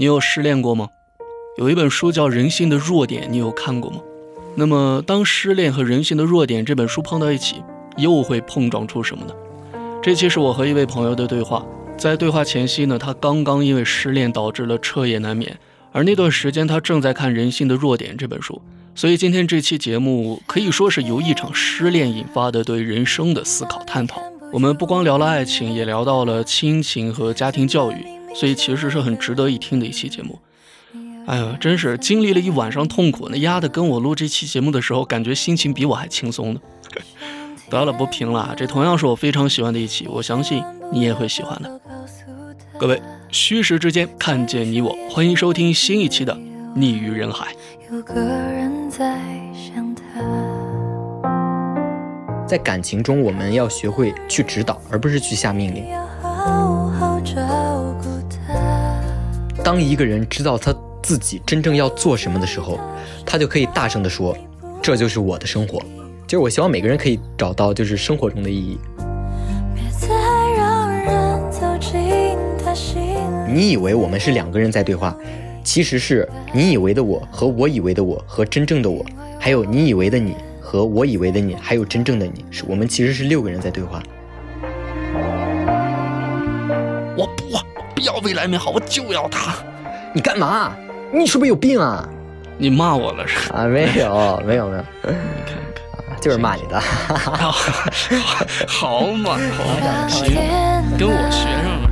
[0.00, 0.88] 你有失恋过吗？
[1.58, 4.00] 有一本书叫《人性的弱点》，你有看过吗？
[4.54, 7.56] 那么，当失恋和人性的弱点这本书碰到一起，
[7.98, 9.34] 又会碰撞出什么呢？
[10.02, 11.66] 这期是我和一位朋友的对话。
[11.98, 15.54] 在对话前夕呢，他刚刚因为失恋导致了彻夜难眠，
[15.92, 18.62] 而那段时间他正在看《人性的弱点》这本书。
[18.94, 24.22] 所以今天这期节目可以说是由一场失恋引发的对人生的思考探讨。
[24.50, 27.96] 我们不光聊了爱情，也聊到了亲情和家庭教育。
[28.34, 30.38] 所以其实是很值得一听的一期节目。
[31.26, 36.60] 哎呀，真是经历了一晚上痛苦，那丫的跟我录这期节目的时候，感觉心情比我还轻松呢。
[37.68, 41.80] 得了，不评了，这同样是我非常喜欢的一期，我相信你也会喜欢的。
[42.78, 46.34] 各位，虚实之间看见你我，欢迎收听新一期的
[46.74, 47.52] 《逆于人海》。
[47.94, 49.20] 有个人在
[49.54, 50.02] 想他
[52.46, 55.84] 在感情中，我们要学会去指导，而不是去下命令。
[59.62, 62.80] 当一个人知道他自己真正要做什么的时候，
[63.24, 64.36] 他就可以大声地说
[64.82, 65.80] ：“这就是我的生活。”
[66.26, 68.78] 就是我希望每个人可以找到就是生活中的意义。
[73.52, 75.16] 你以为我们是两个人在对话，
[75.62, 79.04] 其实是你以为的我和我以为的我和真正的我，
[79.38, 84.02] 还有你以为的你和我以为的你，还有真正的你，是我们其实是六个人在对话。
[88.00, 88.06] 不。
[88.06, 89.52] 要未来美好，我就要他。
[90.14, 90.72] 你干嘛？
[91.12, 92.08] 你是不是有病啊？
[92.56, 93.52] 你骂我了是？
[93.52, 94.84] 啊，没有，没有，没有。
[95.04, 95.12] 你
[95.44, 95.54] 看
[96.08, 96.80] 看，就是骂你的。
[98.66, 100.34] 好嘛，好行，
[100.98, 101.90] 跟我学上了。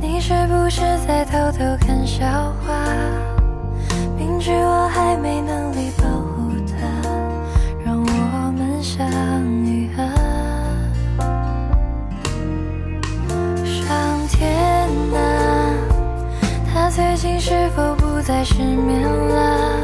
[0.00, 2.24] 你是不是在偷偷看笑
[2.66, 2.72] 话？
[4.16, 5.90] 明知我还没能力
[17.48, 19.78] 是否不再失眠了？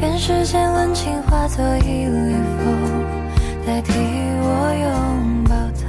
[0.00, 3.04] 愿世间温情化作一缕风，
[3.64, 3.92] 代替
[4.40, 5.86] 我拥抱它。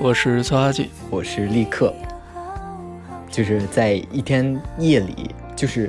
[0.00, 1.94] 我是曹阿季，我是立刻。
[3.30, 5.88] 就是在一天夜里，就是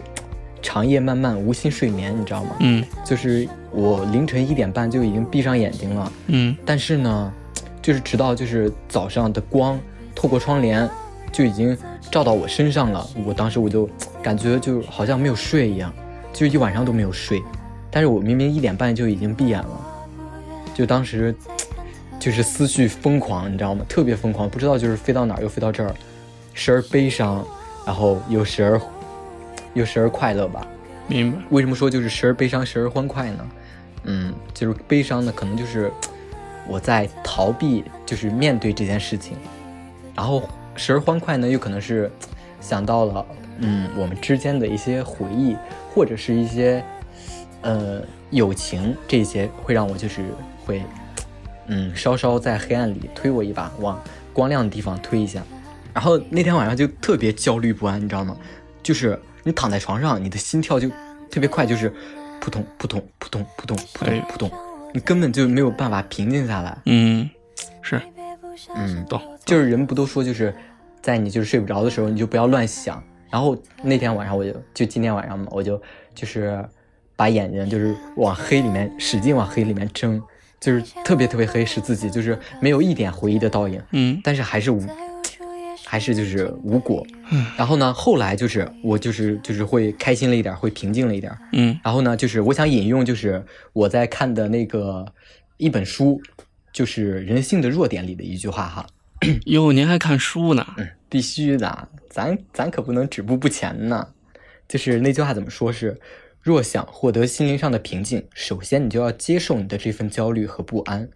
[0.62, 2.52] 长夜漫漫，无心睡眠，你知道吗？
[2.60, 2.86] 嗯。
[3.04, 6.12] 就是我凌晨一点半就已经闭上眼睛了。
[6.28, 6.56] 嗯。
[6.64, 7.34] 但是呢，
[7.82, 9.80] 就是直到就是早上的光。
[10.22, 10.88] 透过窗帘，
[11.32, 11.76] 就已经
[12.12, 13.04] 照到我身上了。
[13.26, 13.90] 我当时我就
[14.22, 15.92] 感觉就好像没有睡一样，
[16.32, 17.42] 就一晚上都没有睡。
[17.90, 19.82] 但是我明明一点半就已经闭眼了，
[20.76, 21.36] 就当时
[22.20, 23.84] 就是思绪疯狂，你知道吗？
[23.90, 25.92] 特别疯狂，不知道就是飞到哪儿又飞到这儿，
[26.54, 27.44] 时而悲伤，
[27.84, 28.80] 然后又时而
[29.74, 30.68] 又时而快乐吧。
[31.08, 31.40] 明白？
[31.50, 33.50] 为什么说就是时而悲伤，时而欢快呢？
[34.04, 35.92] 嗯，就是悲伤的可能就是
[36.68, 39.36] 我在逃避，就是面对这件事情。
[40.16, 40.44] 然后
[40.76, 42.12] 时而欢快呢，又可能是
[42.60, 43.26] 想到了，
[43.60, 45.56] 嗯，我们之间的一些回忆，
[45.94, 46.84] 或者是一些，
[47.62, 50.24] 呃，友情，这些会让我就是
[50.66, 50.84] 会，
[51.68, 54.02] 嗯，稍稍在黑暗里推我一把，往
[54.34, 55.42] 光亮的地方推一下。
[55.94, 58.38] 然后那天晚上就特别焦虑不安，你知道吗？
[58.82, 60.90] 就是你躺在床上，你的心跳就
[61.30, 61.94] 特别快，就是
[62.40, 64.52] 扑通扑通扑通扑通扑通扑通，
[64.94, 66.78] 你根本就没有办法平静下来。
[66.86, 67.30] 嗯，
[67.82, 68.02] 是，
[68.76, 69.22] 嗯，懂。
[69.46, 70.54] 就是人不都说，就是
[71.02, 73.04] 在你就是睡不着的时候，你就不要乱想。
[73.30, 75.82] 然后那天晚上我就就今天晚上嘛，我就
[76.14, 76.64] 就是
[77.16, 80.22] 把眼睛就是往黑里面使劲往黑里面睁，
[80.60, 83.82] 就是特别特别黑，使自己就是没有一点回忆的倒影。
[83.92, 84.86] 嗯，但是还是无，
[85.86, 87.06] 还是就是无果。
[87.32, 91.32] 嗯，然后呢，后来就是我就是就是会开心了一点，会平静了一点。
[91.54, 95.06] 嗯，然后呢，就是我想引用就是我在看的那个
[95.56, 96.22] 一本书，
[96.74, 98.88] 就是《人性的弱点》里的一句话哈。
[99.46, 100.66] 哟，您还看书呢？
[100.78, 104.08] 嗯，必须的，咱咱可不能止步不前呢。
[104.68, 105.72] 就是那句话怎么说？
[105.72, 106.00] 是
[106.42, 111.08] 若想获得心灵上的平静，首先你就要接受你的这份焦虑和不安。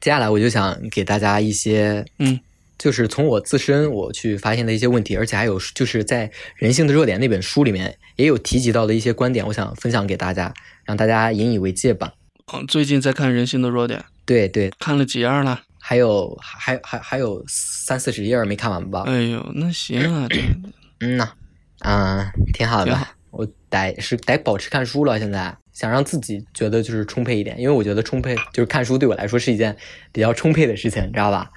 [0.00, 2.40] 接下来我就想给大家一些，嗯，
[2.76, 6.26] 就是从我自身我去发现的一些问题，而且还有就是在
[6.56, 10.52] 《人性的弱点》那本书里面也有提及到的一些观点，我想分享给大家，
[10.84, 12.14] 让大家引以为戒吧。
[12.52, 15.62] 嗯，最近在看《人性的弱点》，对对，看了几页了？
[15.78, 19.02] 还有还还还有三四十页没看完吧？
[19.06, 20.28] 哎呦，那行啊，
[21.00, 21.32] 嗯呐，
[21.80, 22.96] 嗯，挺好的。
[23.30, 29.74] 我得是得保持看书了，现在想让自己觉得就是充沛一点，因为我觉得充沛就是看书对我来说是一件
[30.12, 31.50] 比较充沛的事情，你知道吧？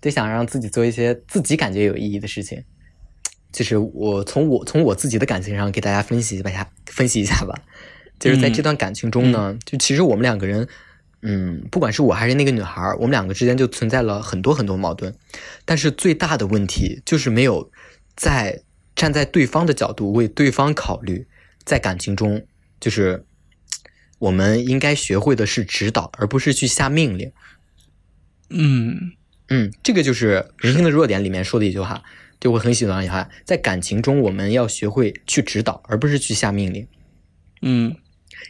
[0.00, 2.62] 得想让自己做一些自己感觉有意义的事情。
[3.50, 7.54] 就是我从我从我自己的感情上给大家分析一下，分析一下吧。
[8.30, 10.68] 就是在这段感情中呢，就其实我们两个人。
[11.24, 15.14] 嗯，不管是我还是那个女孩，我们两个之间就存在了很多很多矛盾，
[15.64, 17.70] 但是最大的问题就是没有
[18.16, 18.60] 在
[18.96, 21.24] 站在对方的角度为对方考虑，
[21.62, 22.44] 在感情中，
[22.80, 23.24] 就是
[24.18, 27.30] 我们应该学会的是指导，而不是去下命令。
[28.48, 29.12] 嗯
[29.48, 32.02] 嗯，这个就是《人性的弱点》里面说的一句话，
[32.40, 36.84] 就我很喜欢一句话，在感情中我们要学会去指导，而不是去下命令。
[37.60, 37.94] 嗯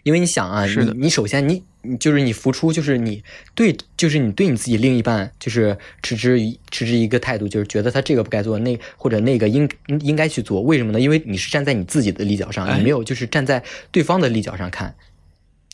[0.03, 3.23] 因为你想啊，你你首先你你就是你付出，就是你
[3.55, 11.01] 对，就是你对你自己另一半，就是持之以持之一个态度，就是觉得他这个不该做，那或者那个应应应该去做，为什么呢？
[11.01, 14.95] 因为你是站在你自己的立脚上，哎你没有就是站在对方的立脚上看，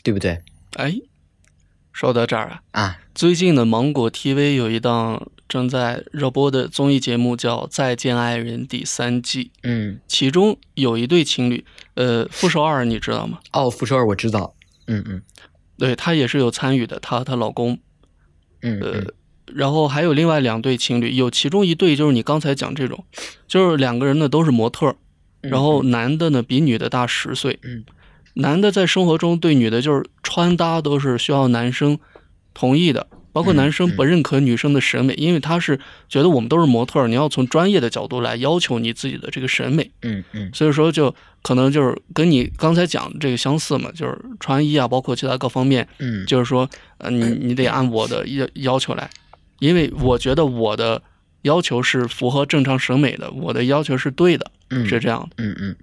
[0.03, 0.41] 对不对？
[0.75, 0.95] 哎，
[1.93, 11.65] 说到这儿啊，啊，最近的芒果 TV 有一档正在热播的综艺节目叫《再见爱人》第三季，嗯，其中有一对情侣，
[11.95, 13.39] 呃，傅首尔你知道吗？
[13.53, 14.55] 哦，傅首尔我知道，
[14.87, 15.23] 嗯嗯。
[15.79, 17.79] 对她也是有参与的，她和她老公，
[18.63, 19.07] 嗯
[19.47, 23.05] 然后还有另外两对情侣，有其中一对就是你刚才讲这种，
[23.47, 24.95] 就是两个人呢都是模特
[25.41, 27.85] 然后男的呢比女的大十岁，嗯。
[28.35, 31.99] 男的在生活中对女的就是穿搭都是需要男生
[32.55, 33.07] 同意的，
[33.39, 40.51] 包括嗯男生不认可女生的审美，因为他是觉得我们都是模特，你要从专业的角度来要求你自己的这个审美，嗯嗯。
[40.53, 49.09] 所以说就可能就是跟你刚才讲的这个相似嘛，就是穿衣啊，包括其他各方面，嗯，就是说，呃，你你得按我的要要求来，
[49.61, 51.01] 因为我觉得我的
[51.43, 55.45] 要求是符合正常审美的，我的要求是对的，嗯是这样的。
[55.45, 55.77] 嗯嗯，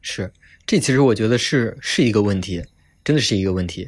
[0.00, 0.32] 是，
[0.66, 2.62] 这其实我觉得是是一个问题，
[3.04, 3.86] 真的是一个问题，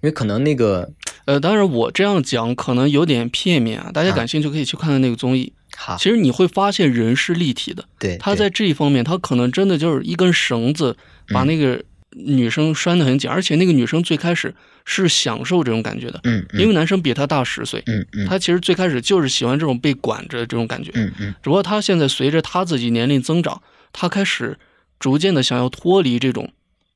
[0.00, 0.90] 因为可能那个
[1.24, 5.52] 呃，当然我这样讲可能有点片面啊，大家啊感兴趣可以去看看那个综艺。
[5.76, 10.96] 好，其实你会发现人是立体的，对，他在这一方面，他可能真的就是一根绳子
[11.28, 14.54] 把嗯那个女生拴得很紧，而且那个女生最开始
[14.84, 20.90] 是享受这种感觉的，嗯，嗯因为男生比她大十岁，嗯嗯她其实最开始就是喜欢这种被管着这种感觉。
[20.94, 23.60] 嗯嗯只不过他现在随着他自己年龄增长，
[23.92, 24.58] 他开始
[24.98, 26.50] 逐渐的想要脱离这种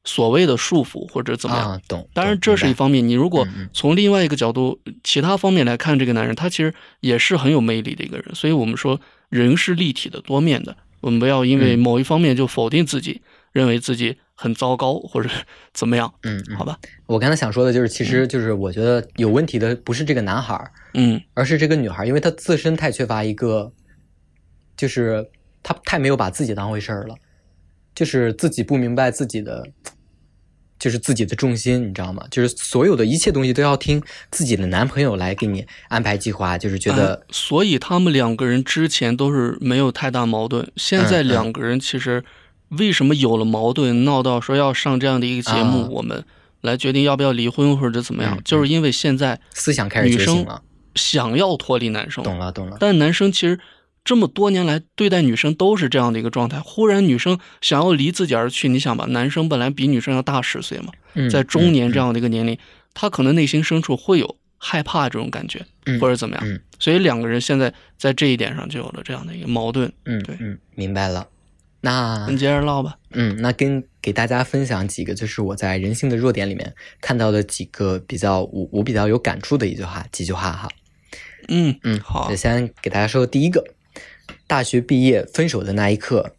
[0.05, 1.73] 所谓的束缚或者怎么样。
[1.73, 8.35] 啊，懂，当然这是一方面，你如果从另外一个角度、其他方面来看这个男人，他其实也是很有魅力的一个人。
[8.35, 13.23] 所以我们说人是立体的、多面的，我们不要因为嗯某一方面就否定自己，
[13.53, 15.29] 认为自己很糟糕或者
[15.73, 16.79] 怎么样，嗯嗯好吧？
[17.07, 23.73] 我刚才想说的就是，其实就是我觉得有问题的不是这个男孩儿，嗯而是这个女孩儿，因为她自身太缺乏一个，
[24.77, 25.25] 就是
[25.63, 27.15] 她太没有把自己当回事儿了，
[27.94, 29.67] 就是自己不明白自己的，
[30.79, 32.27] 就是自己的重心，你知道吗？
[32.31, 42.25] 就是所有的一切东西都要听自己的男朋友来给你安排计划，就是觉得呃所以他们两个人之前都是没有太大矛盾，现在两个人其实
[42.71, 46.25] 为什么有了矛盾，闹到说要上这样的一个节目，啊我们
[46.62, 50.62] 来决定要不要离婚或者怎么样，嗯就是因为现在思想开始女生觉醒了，
[50.94, 53.61] 想要脱离男生，懂了懂了，但男生其实
[54.05, 62.59] 这么多年来对待女生都是这样的一个状态，忽然女生想要离自己而去，你想吧，男生本来比女生要大十岁嘛，嗯在中年这样，的一个年龄，
[62.95, 66.45] 他可能内心深处会有害怕这种感觉，嗯或者怎么样。
[66.47, 69.89] 嗯所以两个人现在在这一点上就有了这样的一个矛盾。
[70.05, 71.29] 对嗯嗯，明白了。
[71.81, 72.97] 那你接着唠吧。
[73.13, 80.69] 嗯，那跟给大家分享几个，就是我在《人性的弱点》里面看到的几个比较我我比较有感触的一句话，几句话哈。
[81.49, 83.65] 嗯嗯，好就先给大家说第一个，
[84.46, 86.37] 大学毕业分手的那一刻，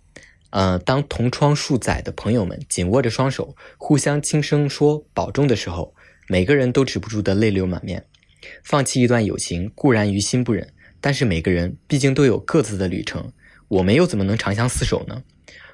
[0.52, 5.94] 呃，当同窗数载的朋友们紧握着双手，互相轻声说保重的时候，
[6.28, 8.06] 每个人都止不住的泪流满面。
[8.64, 13.32] 放弃一段友情固然于心不忍，但是每个人毕竟都有各自的旅程，
[13.68, 15.24] 我们又怎么能长相厮守呢？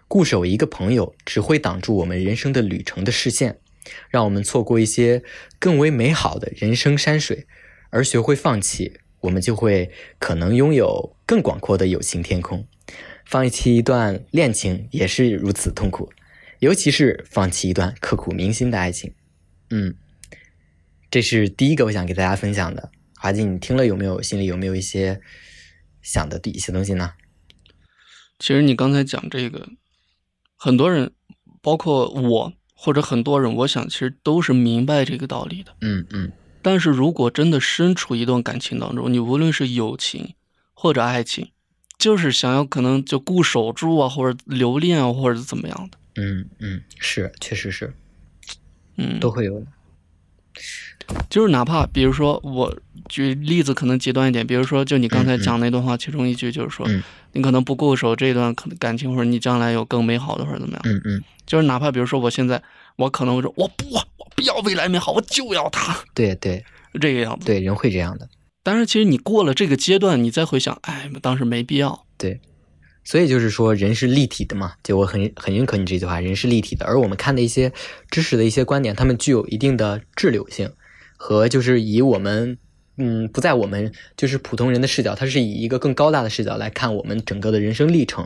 [0.08, 3.60] 固守一个朋友，只会挡住我们人生的旅程的视线，
[4.10, 5.24] 让我们错过一些
[5.60, 7.46] 更为美好的人生山水。
[7.92, 12.66] 而学会放弃，我们就会可能拥有更广阔的友情天空。
[13.26, 16.12] 放弃一段恋情也是如此痛苦，
[16.60, 19.14] 尤其是放弃一段刻骨铭心的爱情。
[19.70, 19.94] 嗯，
[21.12, 22.92] 这是第一个我想给大家分享的。
[23.20, 25.22] 华静，你听了有没有心里有没有一些
[26.02, 27.14] 想的一些东西呢？
[28.40, 29.68] 其实你刚才讲这个，
[30.56, 31.12] 很多人，
[31.62, 35.76] 包括我或者很多人，我想其实都是明白这个道理的。
[35.82, 40.34] 嗯嗯但是如果真的身处一段感情当中，你无论是友情
[40.74, 41.50] 或者爱情，
[41.98, 47.94] 就是想要可能就固守住啊，或者留恋啊，或者怎么样的，嗯嗯，是，确实是。
[48.98, 49.66] 嗯，都会有的。
[51.30, 57.02] 就是哪怕比如说我举例子可能极端一点，比如说就你刚才讲那段话，其中一句就是说，嗯。
[57.34, 62.60] 你可能不固守这段可能感情，或者你将来有更美好的或者怎么样，嗯嗯，就是哪怕比如说我现在
[62.96, 66.64] 我可能会说我不我不要未来美好，我就要它，对对，
[67.02, 67.46] 这个样子。
[67.46, 68.30] 对，人会这样的。
[68.64, 72.06] 但是其实你过了这个阶段，你再回想，哎，当时没必要。
[72.18, 72.40] 对，
[73.04, 74.76] 所以就是说，人是立体的嘛。
[74.82, 76.86] 就我很很认可你这句话，人是立体的。
[76.86, 77.70] 而我们看的一些
[78.10, 80.72] 知识的一些观点，他们具有一定的滞留性，
[81.18, 82.58] 和就是以我们
[82.98, 88.26] 嗯不在我们就是普通人的视角，它是以一个更高大的视角来看我们整个的人生历程。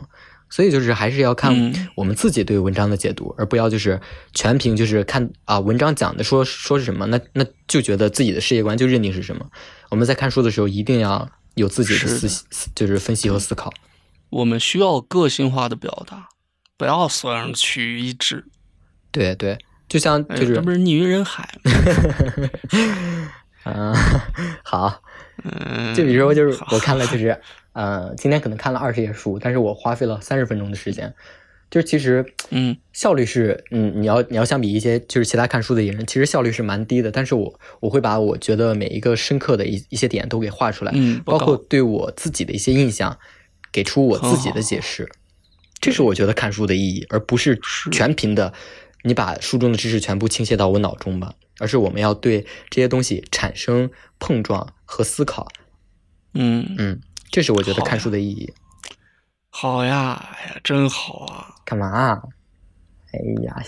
[0.54, 4.00] 所以就是还是要看嗯我们自己对文章的解读，而不要就是
[4.34, 9.44] 全凭就是看啊文章讲的说说是什么，那那就觉得自己的世界观就认定是什么。
[9.90, 13.72] 我们在看书的时候一定要有自己的是的思思就是分析和思考。
[14.30, 16.28] 我们需要个性化的表达，
[16.76, 18.44] 不要所有人趋于一致，
[19.10, 19.58] 对对，
[19.88, 21.72] 就像就是这不是逆于人海吗？
[23.64, 23.92] 嗯、
[24.62, 25.02] 好，
[25.42, 27.38] 嗯，就比如说就是我看了就是
[27.72, 31.12] 呃今天可能看了二十页书，但是我花费了三十分钟的时间，
[31.70, 32.76] 就是其实嗯。
[32.92, 37.10] 效率是，嗯，你要你要相比一些就是其他看书的人，其实效率是蛮低的。
[37.10, 43.18] 但是我我会把我觉得每一个深刻的一一些点都给画出来，嗯，包括对我自己的一些印象，
[43.72, 45.10] 给出我自己的解释。
[45.80, 47.90] 这是我觉得看书的意义，而不是是。
[47.90, 48.52] 全凭的
[49.02, 55.48] 你把书中的知识全部倾泻到我脑中吧，而是我们要对这些东西产生碰撞和思考。
[56.34, 58.52] 嗯，嗯，这是我觉得看书的意义。
[59.50, 61.54] 好呀，哎呀，真好啊！
[61.64, 62.22] 干嘛啊？
[63.12, 63.62] 哎呀，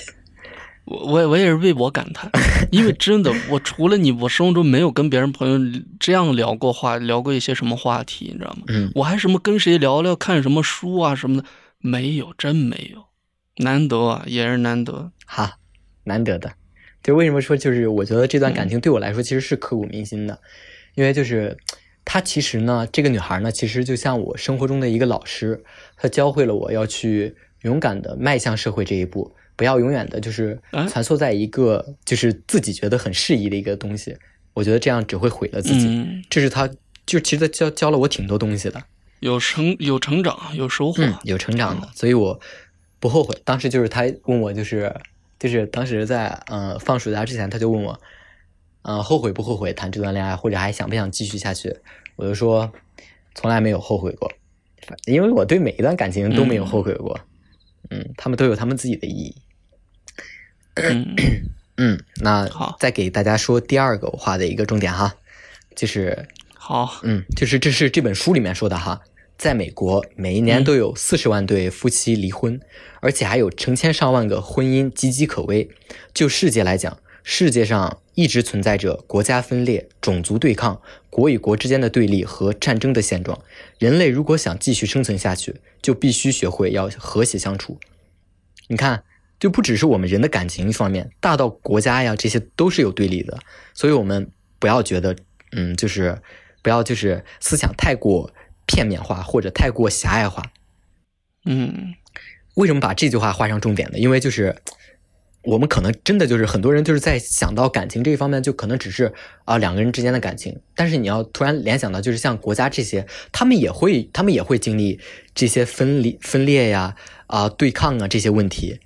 [0.84, 2.30] 我我也我也是为我感叹，
[2.70, 8.62] 因为真的，我除了你，我生活中没有跟别人朋友这样聊过话，聊过一些什么话题，你知道吗？
[8.68, 13.06] 嗯我还什么跟谁聊聊，看什么书啊什么的，没有，真没有，
[13.64, 15.10] 难得啊，也是难得。
[15.24, 15.58] 哈，
[16.04, 16.52] 难得的。
[17.02, 20.40] 就为什么说就是我觉得这段感情对我来说其实是刻骨铭心的，
[20.96, 21.56] 因为就是
[22.04, 25.62] 她其实呢，这个女孩呢，其实就像我生活中的一个老师，
[25.96, 34.16] 她教会了我要去勇敢的迈向社会这一步，不要永远的就是哎蜷缩在一个就是自己觉得很适宜的一个东西。
[34.54, 35.86] 我觉得这样只会毁了自己。
[35.86, 36.68] 嗯，这是她
[37.04, 38.82] 就其实她教教了我挺多东西的。
[39.20, 41.02] 有成有成长，有收获。
[41.02, 42.38] 嗯，有成长的，所以我
[43.00, 43.36] 不后悔。
[43.44, 44.94] 当时就是她问我，就是
[45.38, 47.98] 就是当时在呃放暑假之前，他就问我，
[48.86, 51.76] 呃后悔不后悔谈这段恋爱，或者还想不想继续下去？
[52.14, 52.72] 我就说
[53.34, 54.30] 从来没有后悔过，
[55.06, 57.18] 因为我对每一段感情都没有后悔过。
[57.90, 59.36] 嗯他们都有他们自己的意义。
[60.74, 61.16] 嗯，
[61.76, 65.14] 嗯，那好再给大家说第二个我画的一个重点哈，
[65.74, 69.00] 就是好，嗯，就是这是这本书里面说的哈，
[69.36, 72.60] 在美国每一年嗯都有四十万对夫妻离婚，
[73.00, 75.68] 而且还有成千上万个婚姻岌岌可危。
[76.14, 80.80] 就世界来讲，世界上一直存在着国家分裂、种族对抗、
[81.10, 83.40] 国与国之间的对立和战争的现状。
[83.78, 87.78] 人类如果想继续生存下去，就必须学会要和谐相处。
[88.68, 89.04] 你看，
[89.38, 93.38] 就不只是我们人的感情一方面，大到国家呀，这些都是有对立的。
[93.74, 95.14] 所以我们不要觉得，
[95.52, 96.18] 嗯，就是
[96.62, 98.32] 不要就是思想太过
[98.66, 100.42] 片面化或者太过狭隘化。
[101.44, 101.94] 嗯
[102.54, 103.98] 为什么把这句话画上重点呢？
[103.98, 104.56] 因为就是
[105.46, 109.12] 我们可能真的就是很多人就是在想到感情这一方面，就可能只是
[109.44, 115.00] 啊、两个人之间的感情，但是你要突然联想到，就是像国家这些，他们也会他们也会经历
[115.34, 116.94] 这些分离、分裂呀、
[117.28, 118.80] 啊、对抗啊这些问题，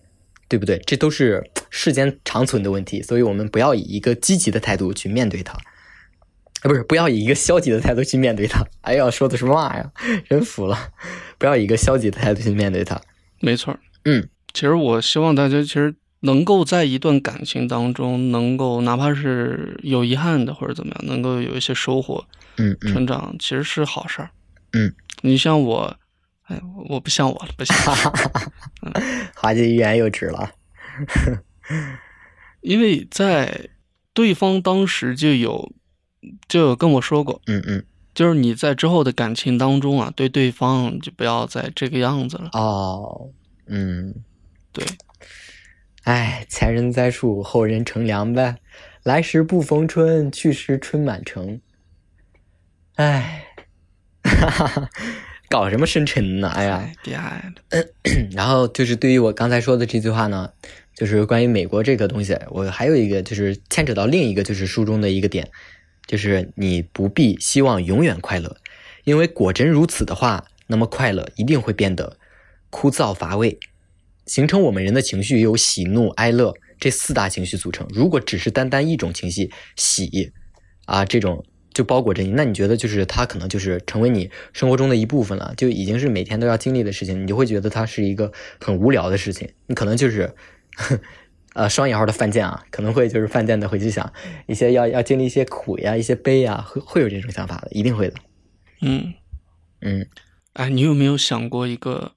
[0.48, 0.78] 对不对？
[0.86, 5.54] 这都是世间长存的问题，所以我们不要以一个积极的态度去面对它。
[5.54, 8.62] 啊，不是，不要以一个消极的态度去面对它。
[8.82, 9.90] 哎呀，说的什么话呀？
[10.28, 10.90] 人服了！
[11.38, 13.00] 不要以一个消极的态度去面对它。
[13.40, 13.78] 没错。
[14.04, 22.24] 嗯，其实我希望大家其实能够在一段感情当中，能够哪怕是有遗憾的或者怎么样，能够有一些收获、
[22.56, 22.92] 嗯嗯。
[22.92, 24.30] 成长，其实是好事儿。
[24.72, 25.96] 嗯，你像我，
[26.44, 27.74] 哎，我我不像我了，不行，
[29.34, 30.52] 滑稽欲言又止了。
[32.60, 33.70] 因为在
[34.12, 35.72] 对方当时就有
[36.46, 37.84] 就有跟我说过，嗯嗯，
[38.14, 42.50] 就是你在之后的感情当中啊，对对方就不要再这个样子了。
[42.52, 43.30] 哦，
[43.66, 44.14] 嗯，
[44.72, 44.84] 对，
[46.04, 48.56] 哎，前人栽树，后人乘凉呗。
[49.02, 51.60] 来时不逢春，去时春满城。
[52.96, 53.46] 哎，
[54.24, 54.90] 哈哈哈，
[55.48, 56.48] 搞什么深沉呢？
[56.48, 57.84] 哎呀，别爱了。
[58.32, 60.52] 然后就是对于我刚才说的这句话呢，
[60.94, 65.50] 就是关于美国这个东西，我还有一个就是牵扯到另一个就是书中的一个点，
[66.06, 68.56] 就是你不必希望永远快乐，
[69.04, 72.16] 因为果真如此的话，那么快乐一定会变得
[72.70, 73.58] 枯燥乏味。
[74.30, 80.32] 形成我们人的情绪有喜怒哀乐这四大情绪组成，如果只是单单一种情绪喜
[80.86, 81.44] 啊这种
[81.74, 90.32] 就包裹着你，那你觉得就是它可能就是成为你生活中的一部分了，就已经是每天都要经历的事情，你就会觉得它是一个很无聊的事情，你可能就是
[91.54, 94.12] 呃双引号的犯贱啊，可能会就是犯贱的会去想
[94.46, 98.14] 一些要要经历一些苦呀、一些悲呀，会会有这种想法的，一定会的。
[98.82, 99.12] 嗯，
[99.80, 100.06] 嗯
[100.52, 102.12] 哎，你有没有想过一个？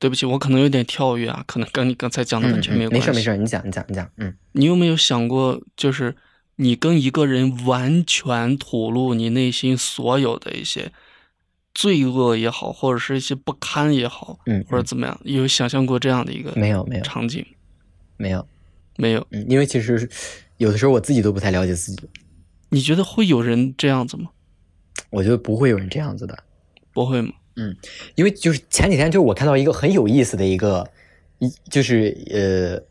[0.00, 3.22] 对不起，我可能有点跳跃啊，可能跟你刚才讲的完全没有嗯，没关系。
[3.22, 6.16] 事没事，你讲你讲你讲，嗯你有没有想过，就是
[6.56, 10.90] 你跟一个人完全吐露你内心所有的一些
[11.74, 17.46] 罪恶也好，或者是一些不堪也好，嗯，或者怎么样，有想象过这样的一个没有没有场景？
[18.16, 18.48] 没有，
[18.96, 19.26] 没有？
[19.30, 20.08] 嗯，因为其实
[20.56, 22.08] 有的时候我自己都不太了解自己，
[22.70, 24.30] 你觉得会有人这样子吗？
[25.10, 26.42] 我觉得不会有人这样子的。
[26.92, 27.32] 不会吗？
[28.14, 30.90] 因为就是前几天，就是我看到一个很有意思的一个
[31.38, 32.82] 一，就是呃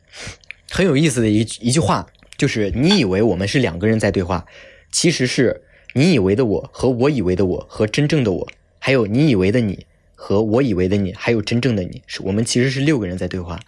[0.70, 2.06] 很有意思的一一句话，
[2.38, 4.46] 就是你以为我们是两个人在对话，
[4.92, 5.64] 其实是
[5.94, 8.48] 你以为的我和我以为的我和真正的我，
[8.78, 13.60] 还有你以为的你和我以为的你，还有真正的你，是我们其实是六个人在对话。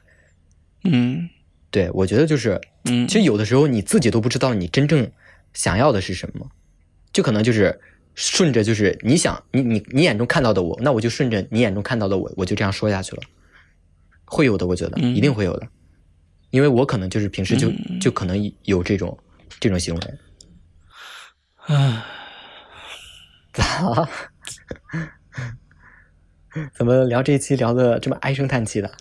[0.83, 1.29] 嗯
[1.69, 5.09] 对我觉得就是，嗯，其实有的时候你自己都不知道你真正
[5.53, 6.51] 想要的是什么，
[7.13, 7.79] 就可能就是
[8.15, 13.21] 顺着就是你想你你你眼中看到的我，那我就顺着你眼中看到的我，我就这样说下去了，
[14.25, 15.67] 会有的，我觉得嗯一定会有的，
[16.49, 19.17] 因为我可能就是平时就嗯就可能有这种
[19.59, 20.01] 这种行为。
[21.67, 22.03] 唉，
[23.53, 24.09] 咋？
[26.73, 28.91] 怎么聊这一期聊的这么唉声叹气的？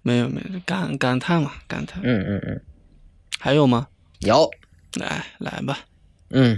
[0.00, 2.00] 没有没有，感感叹嘛，感叹。
[2.02, 2.62] 嗯嗯嗯，
[3.38, 3.88] 还有吗？
[4.20, 4.48] 有，
[4.94, 5.80] 来来吧。
[6.30, 6.56] 嗯，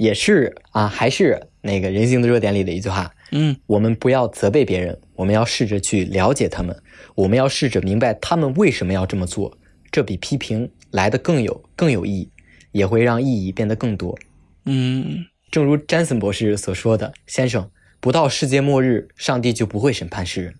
[0.00, 6.74] 也是啊，还是那个人性的热点里的一句话，嗯我们不要责备别人，我们要试着去了解他们，
[7.14, 9.58] 我们要试着明白他们为什么要这么做，
[9.90, 12.30] 这比批评来的更有更有意义，
[12.72, 14.18] 也会让意义变得更多。
[14.64, 20.54] 嗯正如詹森博士所说的：“先生，不到世界末日，上帝就不会审判世人。”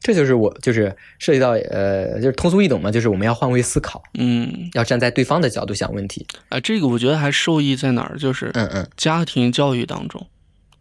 [0.00, 6.26] 这就是我就是涉及到呃，就是通俗易懂嘛，就是我们要换位思考，嗯，要站在对方的角度想问题。
[6.48, 8.16] 啊，这个我觉得还受益在哪儿？
[8.16, 10.26] 就是嗯嗯家庭教育当中，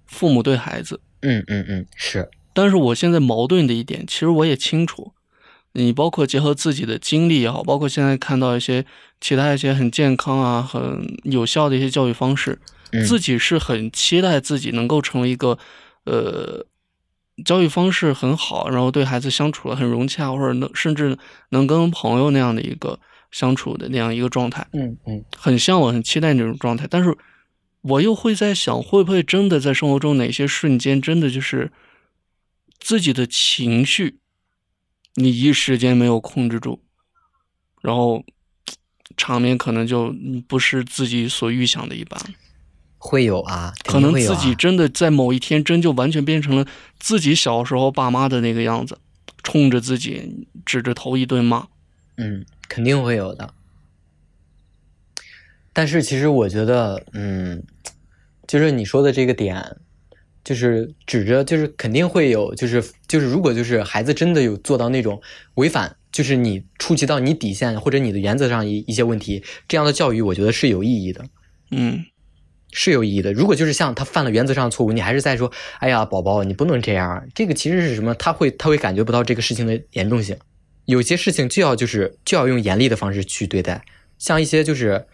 [0.06, 1.00] 父母对孩子。
[1.22, 5.14] 嗯嗯嗯，是，但是我现在矛盾的一点，其实我也清楚，
[5.74, 8.86] 你包括结合自己的经历也好，包括现在看到一些
[9.20, 12.60] 其他一些很健康啊、很有效的一些教育方式，
[12.92, 15.58] 嗯自己是很期待自己能够成为一个
[16.06, 16.64] 呃
[17.46, 21.18] 教育方式很好，然后对孩子相处的很融洽，或者能甚至
[21.50, 23.00] 能跟朋友那样的一个
[23.32, 24.68] 相处的那样一个状态。
[24.74, 27.16] 嗯嗯很向往、很期待那种状态，但是
[27.82, 31.72] 我又会在想，会不会真的在生活中哪些瞬间，真的就是
[32.80, 34.20] 自己的情绪，
[35.16, 36.82] 你一时间没有控制住，
[37.82, 38.26] 然后
[39.16, 40.14] 场面可能就
[40.48, 42.20] 不是自己所预想的一般，
[42.98, 46.66] 会有啊，可能自己真的在某一天真就完全变成了
[47.00, 48.98] 自己小时候爸妈的那个样子，
[49.44, 51.68] 冲着自己指着头一顿骂。
[52.18, 53.54] 嗯，肯定会有的。
[55.72, 57.64] 但是其实我觉得，嗯，
[58.48, 59.78] 就是你说的这个点，
[60.44, 65.22] 就是指着，就是肯定会有，就是就是如果就是孩子真的有做到那种
[65.54, 71.24] 违反，就是你触及到你底线或者你的原则上一一些问题，这样的教育，我觉得是有意义的。
[71.70, 72.04] 嗯
[72.72, 73.34] 是有意义的。
[73.34, 77.28] 如果就是像他犯了原则上的错误，你还是在说，哎呀，宝宝，你不能这样。
[77.34, 78.14] 这个其实是什么？
[78.16, 80.38] 他会他会感觉不到这个事情的严重性。
[80.86, 83.84] 有些事情就要就是就要用严厉的方式去对待，
[84.18, 85.06] 像一些就是，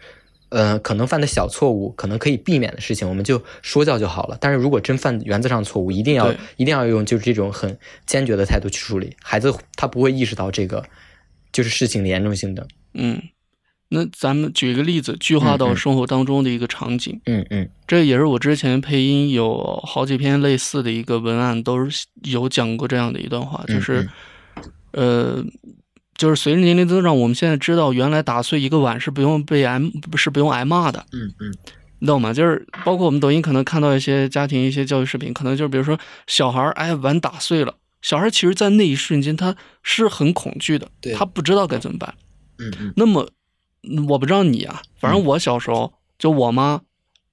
[0.50, 4.38] 呃，可能犯的小错误，可能可以避免的事情，我们就说教就好了。
[4.40, 9.16] 但是如果真犯原则上的错误，一定要一定要用就是这种很坚决的态度去处理。
[9.20, 10.84] 孩子他不会意识到这个
[11.52, 12.64] 就是事情的严重性的。
[12.92, 13.20] 嗯，
[13.88, 17.20] 那咱们举一个例子，具化到生活当中的一个场景。
[17.26, 24.08] 嗯嗯这也是我之前配音有好几篇类似的一个文案，都是有讲过这样的一段话，嗯就是，
[24.92, 25.44] 呃，
[26.16, 29.80] 就是随着年龄增长，我们现在知道，原来打碎一个碗是不用被挨，
[30.16, 31.54] 是不用挨骂的，嗯嗯
[32.00, 32.32] 你懂吗？
[32.32, 42.14] 就是包括我们抖音可能看到一些家庭一些教育视频，可能就是比如说小孩儿哎碗打碎了，小孩儿其实在那一瞬间他是很恐惧的，他不知道该怎么办。
[42.58, 43.30] 嗯嗯那么嗯
[44.08, 46.80] 我不知道你啊，反正我小时候、就我妈，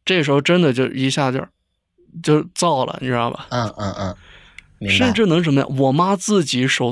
[0.06, 1.46] 这时候真的就一下就
[2.22, 3.48] 就燥了，你知道吧？
[3.50, 4.16] 嗯嗯
[4.80, 5.68] 嗯，甚至能什么呀？
[5.78, 6.92] 我妈自己手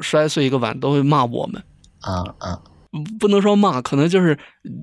[0.00, 1.62] 摔碎一个碗都会骂我们，
[2.00, 2.60] 啊啊
[3.18, 4.36] 不能说骂，可能就是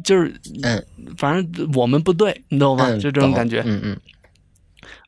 [0.04, 0.84] 就是嗯，
[1.18, 2.86] 反正我们不对，你懂吧？
[2.88, 3.62] 嗯，就这种感觉。
[3.66, 4.00] 嗯嗯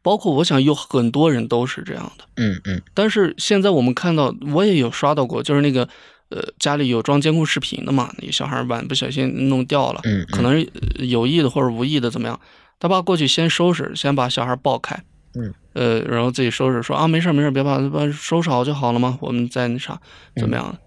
[0.01, 5.87] 包括我想有很多人都是这样的，嗯嗯但是现在我们看到，我也有刷到过，就是那个
[6.29, 10.65] 呃家里有装监控视频的嘛，那小孩碗不小心弄掉了，嗯，可能
[10.97, 12.39] 有意的或者无意的怎么样，
[12.79, 15.03] 他爸过去先收拾，先把小孩抱开，
[15.35, 19.99] 嗯，呃，然后自己收拾，说啊没事没事，别怕把收拾好就好了嘛，我们再那啥
[20.35, 20.77] 怎么样？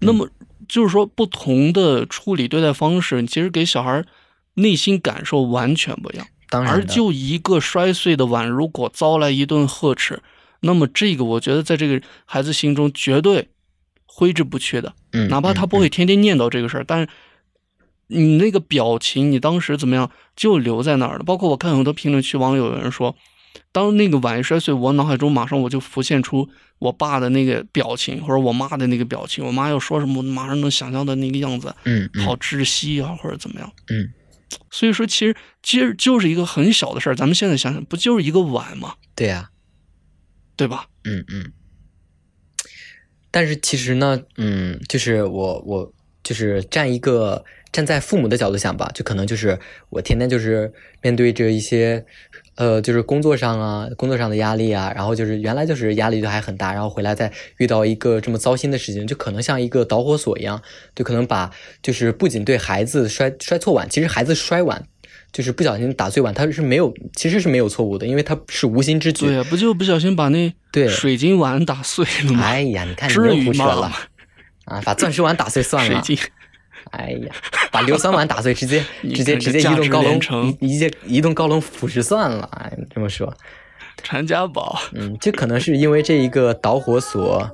[0.00, 0.28] 那么
[0.68, 4.04] 就是说不同的处理对待方式，其实给小孩
[4.54, 6.26] 内心感受完全不一样。
[6.50, 10.22] 当然，而就一个摔碎的碗，如果遭来一顿呵斥，
[10.60, 13.48] 那么这个我觉得在这个孩子心中绝对
[14.18, 14.92] 挥之不去的。
[15.12, 17.08] 嗯，哪怕他嗯不会天天念叨这个事儿，但是
[18.08, 21.24] 你那个表情，你当时怎么样就留在那儿了。
[21.24, 23.14] 包括我看很多评论区网友有人说，
[23.70, 26.48] 当那个碗一摔碎，我脑海中马上我就浮现出
[26.80, 29.46] 我爸的那个表情，或者我妈的那个表情。
[29.46, 33.72] 我妈要说什么，我马上能想象的那个样子，嗯嗯好窒息啊，或者怎么样。
[33.88, 34.10] 嗯，
[34.70, 38.94] 所以说，其实其实就是一个很小的事儿，咱们现在想想，不就是一个碗吗？
[39.14, 39.50] 对呀、
[40.56, 40.86] 对吧？
[41.04, 41.52] 嗯嗯。
[43.30, 49.58] 但是其实呢，嗯，就是我我就是站一个站在父母的角度想吧，就可能就是
[49.90, 52.04] 我天天就是面对着一些，
[52.56, 60.60] 呃，就是工作上啊，工作上的压力啊，然后就是原来就是压力就还很大，然后回来再遇到一个这么糟心的事情，就可能像一个导火索一样，
[60.94, 61.50] 就可能把
[61.82, 64.86] 就是不仅对孩子摔摔错碗，其实孩子摔碗。
[65.38, 69.26] 就是不小心打碎碗，他是没有，其实是没有错误的，因为他是无心之举。
[69.26, 72.42] 对呀、不就不小心把那对水晶碗打碎了吗？
[72.42, 73.92] 哎呀，你看你又胡扯吗了
[74.64, 74.82] 啊！
[74.84, 76.02] 把钻石碗打碎算了。
[76.02, 76.26] 水晶，
[76.90, 77.32] 哎呀，
[77.70, 78.82] 把硫酸碗打碎，直接
[79.14, 82.48] 直接直接移动高龙连城移移移动高龙腐蚀算了。
[82.54, 83.32] 哎，这么说，
[84.02, 87.48] 传家宝，嗯，这可能是因为这一个导火索，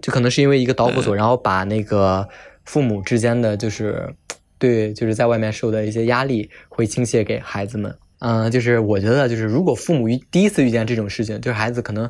[0.00, 2.26] 就可能是因为一个导火索，然后把那个
[2.64, 4.14] 父母之间的就是
[4.60, 7.92] 对，就是在外面受的一些压力会倾泻给孩子们。
[8.20, 12.08] 嗯、就是我觉得，就是如果父母遇第一次遇见这种事情，就是孩子可能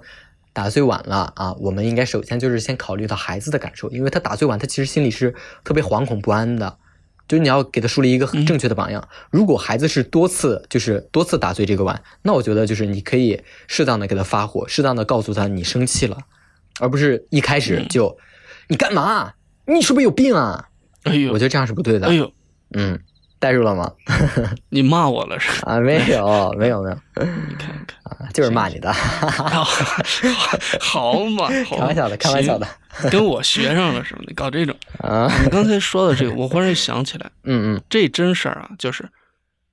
[0.53, 5.35] 打碎碗了啊，我们应该首先就是先考虑到孩子的感受，因为他打碎碗，他其实心里是
[5.65, 6.77] 特别惶恐不安的。
[7.29, 9.09] 就是你要给他树立一个很正确的榜样。
[9.31, 16.19] 如果孩子是多次就是多次打碎这个碗，那我觉得就是你可以适当的给他发火，适当的告诉他你生气了，
[16.81, 18.19] 而不是一开始就、
[18.67, 19.33] 你干嘛？
[19.65, 20.67] 你是不是有病啊？
[21.05, 22.09] 哎呦我觉，得这样是不对的。
[22.09, 22.33] 哎呦，
[22.75, 22.99] 嗯，
[23.39, 23.91] 带入了吗？
[24.71, 25.73] 你骂我了是吧？
[25.75, 26.97] 啊，没有， 没有，没有，
[27.49, 28.93] 你看看，啊，就是骂你的，
[30.81, 32.67] 好嘛，开玩笑的，开玩笑的。
[33.11, 34.21] 跟我学上了是吧？
[34.27, 39.09] 你搞这种，啊，你刚才说的这个，我忽然想起来，嗯嗯这真事儿啊，就是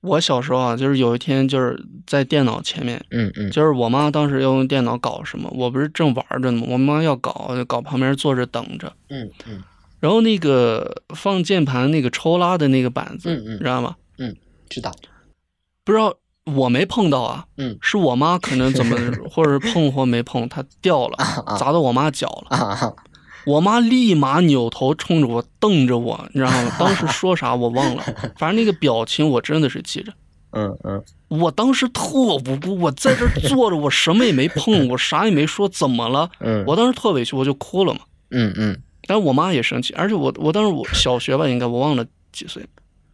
[0.00, 6.66] 我小时候啊，就是有一天就是在电脑前面，嗯嗯就是我妈当时要用电脑搞什么，我不是正玩着呢吗？
[6.70, 8.92] 我妈要搞，就搞旁边坐着等着。
[9.10, 9.62] 嗯嗯
[10.00, 13.96] 然后那个放键盘那个抽拉的那个板子，嗯嗯知道吗？
[14.18, 14.34] 嗯
[14.68, 14.94] 知道。
[15.84, 18.96] 不知道我没碰到啊，嗯是我妈可能怎么，
[19.30, 22.56] 或者是碰或没碰，它掉了，啊砸到我妈脚了。
[22.56, 22.94] 啊
[23.46, 26.72] 我妈立马扭头冲着我瞪着我，你知道吗？
[26.78, 28.02] 当时说啥我忘了，
[28.36, 30.12] 反正那个表情我真的是记着。
[30.52, 36.28] 嗯嗯我当时特无辜，我在这坐着，我什么也没碰，我啥也没说，怎么了？
[36.40, 38.00] 嗯，我当时特委屈，我就哭了嘛。
[38.30, 38.78] 嗯嗯
[39.08, 42.62] 但是我妈也生气，而且我我当时我 小学吧，应该我忘了几岁，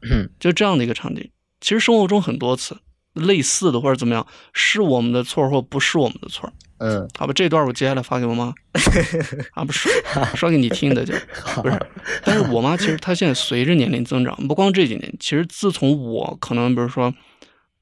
[0.03, 1.31] 嗯就这样的一个场景。
[1.61, 2.77] 其实生活中很多次
[3.15, 6.53] 类似的或者怎么样，是我们的错或不是我们的错。
[6.79, 8.53] 嗯，好吧，这段我接下来发给我妈，
[9.55, 9.89] 啊不是
[10.35, 11.15] 说给你听的就
[11.63, 11.87] 不是。
[12.25, 17.15] 但是我妈其实她现在随着年龄增长，不光这几年，其实自从我可能比如说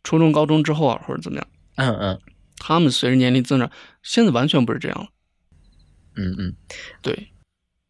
[0.04, 1.46] 初中、高中之后啊，或者怎么样，
[1.76, 2.20] 嗯嗯
[2.58, 3.70] 他们随着年龄增长，
[4.02, 5.08] 现在完全不是这样了。
[6.14, 6.54] 嗯嗯，
[7.00, 7.31] 对，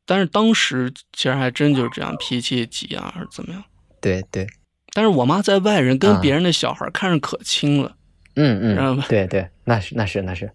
[0.06, 3.62] 但是当时其实还真就是这样，脾气急啊，还是怎么样。
[4.00, 4.46] 对对，
[4.92, 7.96] 但是我妈在外人跟啊别人的小孩看着可亲了，
[8.36, 10.50] 嗯嗯对对，那是那是那是。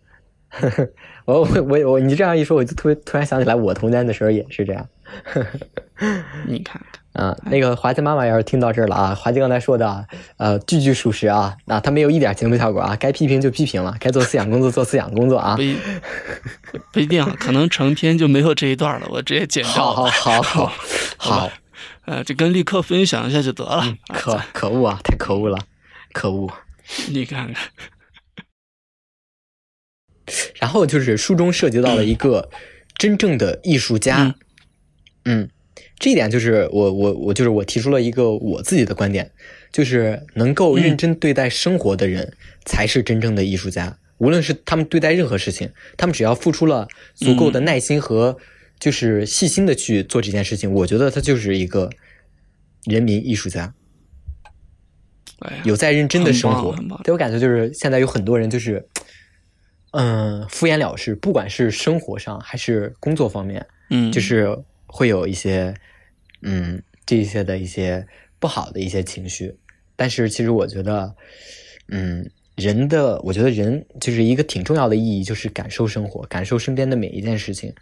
[1.25, 4.89] 我我我我，你这样一说，我就突突然想起来，我童年的时候也是这样。
[6.47, 10.05] 你看看，啊，那个华姐妈妈要是听到这儿了啊，华姐刚才说的啊，
[10.37, 15.61] 呃，句句属实啊，那她没有一点节目效果啊，该批评就批评了，该做思想工作做思想工作啊不。
[15.61, 15.77] 一
[16.93, 20.05] 不一定啊，可能成篇就没有这一段了，我直接剪掉好。
[20.05, 20.71] 好好好
[21.17, 21.51] 好，
[22.05, 23.77] 呃，就跟立刻分享一下就得了。
[23.77, 25.57] 啊可可恶啊，太可恶了，
[26.13, 26.51] 可恶。
[27.09, 27.69] 你看看，
[30.59, 32.49] 然后就是书中涉及到了一个
[32.97, 34.35] 真正的艺术家，
[35.25, 35.49] 嗯嗯，
[35.99, 39.31] 这一点就是我我我就是我提出了一个我自己的观点，
[39.71, 42.33] 就是能够认真对待生活的人
[42.65, 43.97] 才是真正的艺术家。
[44.19, 48.37] 无论是他们对待任何事情，他们只要付出了足够的耐心和
[48.79, 51.89] 就是细心的去做这件事情，我觉得他就是一个
[52.85, 53.73] 人民艺术家。
[55.39, 57.01] 哎，有在认真的生活很棒很棒。
[57.03, 58.87] 对我感觉就是现在有很多人就是，
[59.91, 64.57] 嗯、敷衍了事，不管是生活上还是工作方面，嗯，就是
[64.87, 65.73] 会有一些，
[66.41, 68.07] 嗯，这些的一些
[68.39, 69.55] 不好的一些情绪。
[69.95, 71.15] 但是其实我觉得，
[71.89, 77.73] 嗯，人的，我觉得人就是一个挺重要的意义，就是感受生活，感受身边的每一件事情。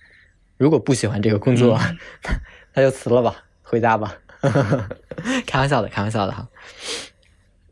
[0.57, 1.79] 如果不喜欢这个工作，
[2.73, 4.17] 那就辞了吧，回家吧。
[5.45, 6.47] 开玩笑的，开玩笑的哈。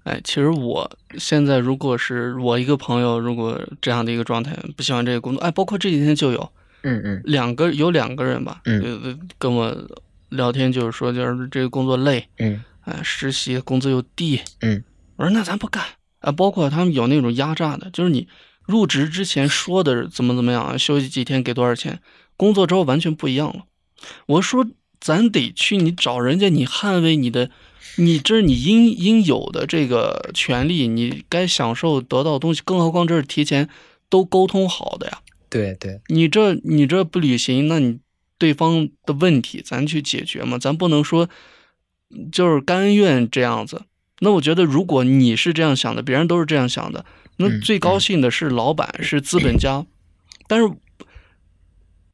[0.04, 6.52] 哎，其实我现在如果是我一个朋友，如果这样的一个状态，不喜欢这个工作，哎，包括这几天就有
[6.84, 9.76] 嗯嗯两个有两个人吧，嗯呃，跟我
[10.30, 14.84] 聊天就是说，就是这个工作累，嗯哎，实习工资又低，嗯，
[15.15, 15.84] 我说那咱不干
[16.19, 16.32] 啊。
[16.32, 18.28] 包括他们有那种压榨的，就是你
[18.65, 22.00] 入职之前说的怎么怎么样，休息几天给多少钱，
[22.36, 23.63] 工作之后完全不一样了。
[24.26, 24.67] 我说
[25.00, 27.50] 咱得去你找人家，你捍卫你的，
[27.98, 33.69] 你这是你应应有的这个权利，你该享受得到的东西，更何况这是提前
[34.10, 35.19] 都沟通好的呀。
[35.53, 37.99] 对对，你这你这不履行，那你
[38.37, 41.29] 对方的问题咱去解决嘛，咱不能说
[42.31, 43.83] 就是甘愿这样子。
[44.19, 47.05] 那我觉得，如果你是这样想的，别人都是这样想的，
[47.37, 49.85] 那嗯最高兴的是老板，是资本家。
[50.47, 50.71] 但是，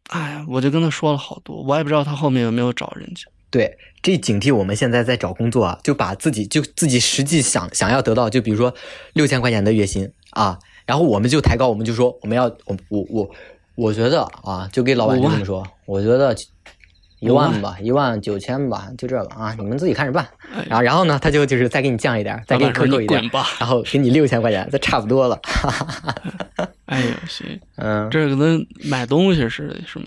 [0.07, 3.25] 哎呀，我就跟他说了好多，我也不知道他后面有没有找人家。
[3.51, 8.73] 对，这警惕我们现在在找工作啊，就把自己就自己实际想想要得到，就比如说
[9.13, 13.31] 六千块钱的月薪啊，然后我们就抬高，我们就说我们要我我我
[13.75, 16.35] 我觉得啊，就给老板这么说，我觉得
[17.19, 20.27] 一万万吧，一万九千吧，就这个啊，你们自己看着办。
[20.51, 23.45] 哎然后然后呢，他就就是再给你降一点，再给你克扣一点，吧！
[23.59, 25.39] 然后给你六千块钱，这差不多了。
[25.43, 30.05] 哈哈哈哎呦，行，嗯，这个跟买东西似的，是吗？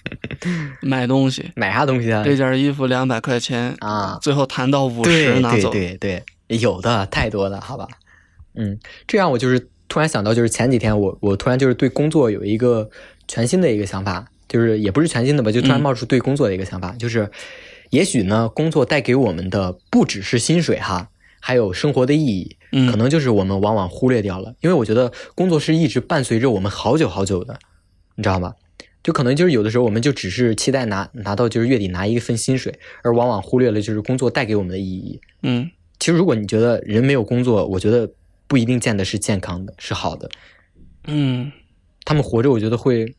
[0.80, 2.22] 买东西，买啥东西啊？
[2.24, 5.68] 这件衣服两百块钱啊，最后谈到五十拿走。
[5.68, 7.86] 对对对，有的太多了，好吧？
[8.56, 12.90] 嗯，这样我就是突然想到，就是前几天我我突然就是对工作有一个
[13.28, 17.30] 全新的一个想法，就是也不是全新的吧，就突然嗯冒出对工作的一个想法，就是
[17.90, 27.60] 也许呢，工作带给我们的不只是薪水哈，还有生活的意义，嗯可能就是我们往往忽略掉了，因为我觉得工作是一直伴随着我们好久好久的，
[28.16, 28.54] 你知道吗？
[29.04, 35.20] 就可能就是有的时候我们就只是期待拿拿到就是月底拿一份薪水，而往往忽略了就是工作带给我们的意义。
[35.44, 38.10] 嗯其实如果你觉得人没有工作，我觉得
[38.46, 40.30] 不一定见得是健康的，是好的。
[41.06, 41.52] 嗯，
[42.04, 43.14] 他们活着，我觉得会，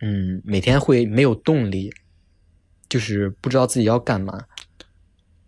[0.00, 1.92] 嗯，每天会没有动力，
[2.88, 4.44] 就是不知道自己要干嘛，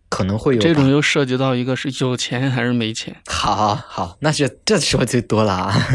[0.09, 3.17] 可能会有这种又涉及到一个是有钱还是没钱。
[3.27, 5.75] 好好，那是这说就多了啊。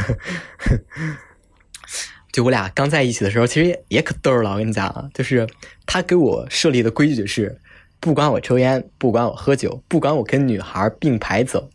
[2.31, 4.51] 就我俩刚在一起的时候，其实也也可逗了。
[4.51, 5.47] 我跟你讲啊，就是
[5.87, 7.59] 他给我设立的规矩是，
[7.99, 11.69] 不管我抽烟，不管我喝酒，不管我跟女孩并排走，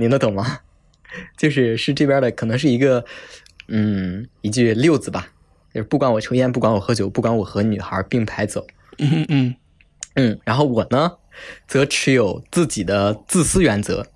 [0.00, 0.60] 你能懂吗？
[1.36, 3.04] 就是是这边的，可能是一个
[3.68, 5.28] 嗯一句六字吧，
[5.74, 8.66] 就是不管我抽烟，不管我喝酒，不管我和女孩并排走。
[8.98, 9.54] 嗯嗯
[10.14, 11.12] 嗯，然后我呢，
[11.66, 14.06] 则持有自己的自私原则。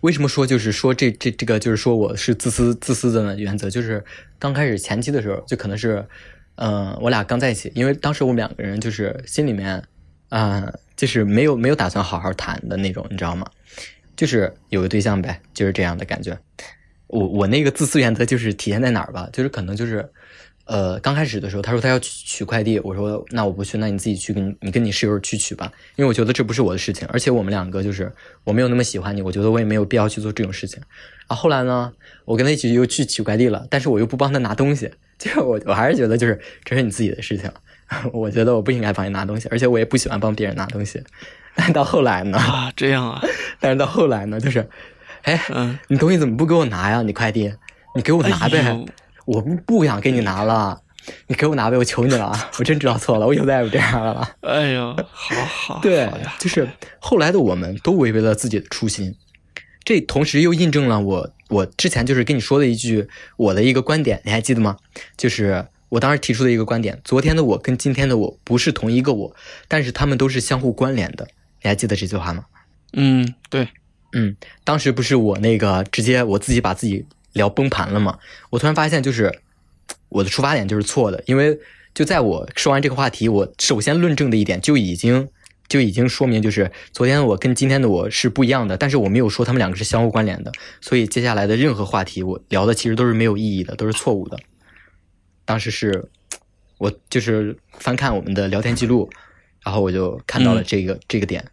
[0.00, 3.38] 为什么说就是说这这这个就是说我是自私自私的呢？
[3.38, 4.04] 原则就是
[4.38, 6.04] 刚开始前期的时候，就可能是，
[6.56, 9.82] 嗯、我俩刚在一起，因为当时我们两个人就是心里面，
[10.28, 13.46] 啊、就是没有没有打算好好谈的那种，你知道吗？
[14.16, 16.38] 就是有个对象呗，就是这样的感觉。
[17.06, 19.28] 我我那个自私原则就是体现在哪儿吧？
[19.32, 20.08] 就是可能就是，
[20.64, 28.10] 呃，刚开始的时候，他说他要取取快递，我说那我不去，那你自己去跟你跟你室友去取吧，因为我觉得这不是我的事情，而且我们两个就是
[28.44, 30.80] 我没有那么喜欢你，我觉得我也没有必要去做这种事情。
[31.28, 31.92] 然后后来呢，
[32.24, 37.50] 我跟他一起又去取快递了，但是我又不帮他拿东西，就是我我还是觉得就是这是你自己的事情，
[38.12, 41.02] 我觉得我不应该帮你拿东西，而且我也不喜欢帮别人拿东西。
[41.54, 43.22] 但 到后来呢，啊，这样啊，
[43.60, 44.68] 但是到后来呢，就是，
[45.22, 47.02] 哎，嗯，你东西怎么不给我拿呀？
[47.02, 47.52] 你快递，
[47.94, 48.58] 你给我拿呗。
[48.58, 48.84] 哎
[49.24, 50.80] 我不不想给你拿了，
[51.28, 54.28] 你给我拿呗，我求你了，我真知道错了，我以后再也不这样了。
[54.42, 56.10] 哎呦，好好，对，，
[56.40, 59.14] 就是后来的我们都违背了自己的初心，
[59.84, 64.76] 这同时又印证了我我之前就是跟你说的一句我的一个观点，你还记得吗？
[65.16, 69.36] 就是我当时提出的一个观点，昨天的我跟今天的我不是同一个我，
[69.68, 71.28] 但是他们都是相互关联的，
[71.62, 72.44] 你还记得这句话吗？
[72.92, 73.68] 嗯，对，
[74.12, 78.18] 嗯，当时不是我那个直接我自己把自己聊崩盘了吗？
[78.50, 79.40] 我突然发现，就是
[80.08, 81.58] 我的出发点就是错的，因为
[81.94, 85.28] 就在我说完这个话题，我首先论证的一点就已经
[85.68, 94.38] 就已经说明，就是昨天的我跟今天的我是不一样的，但是我没有说他们两个是相互关联的，所以接下来的任何话题我聊的其实都是没有意义的，都是错误的。
[95.44, 96.10] 当时是
[96.76, 99.08] 我就是翻看我们的聊天记录，
[99.64, 101.44] 然后我就看到了嗯这个、这个点，